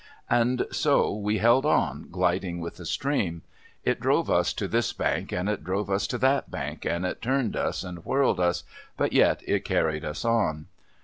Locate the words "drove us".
3.99-4.51, 5.63-6.07